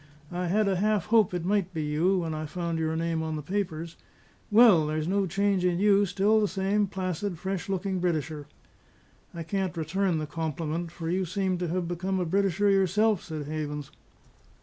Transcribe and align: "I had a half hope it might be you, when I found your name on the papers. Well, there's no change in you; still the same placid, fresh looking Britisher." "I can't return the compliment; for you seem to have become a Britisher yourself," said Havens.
"I 0.31 0.47
had 0.47 0.67
a 0.67 0.77
half 0.77 1.05
hope 1.05 1.31
it 1.31 1.45
might 1.45 1.75
be 1.75 1.83
you, 1.83 2.17
when 2.17 2.33
I 2.33 2.47
found 2.47 2.79
your 2.79 2.95
name 2.95 3.21
on 3.21 3.35
the 3.35 3.43
papers. 3.43 3.97
Well, 4.49 4.87
there's 4.87 5.07
no 5.07 5.27
change 5.27 5.63
in 5.63 5.77
you; 5.77 6.07
still 6.07 6.41
the 6.41 6.47
same 6.47 6.87
placid, 6.87 7.37
fresh 7.37 7.69
looking 7.69 7.99
Britisher." 7.99 8.47
"I 9.31 9.43
can't 9.43 9.77
return 9.77 10.17
the 10.17 10.25
compliment; 10.25 10.91
for 10.91 11.07
you 11.07 11.23
seem 11.25 11.59
to 11.59 11.67
have 11.67 11.87
become 11.87 12.19
a 12.19 12.25
Britisher 12.25 12.67
yourself," 12.71 13.21
said 13.23 13.45
Havens. 13.45 13.91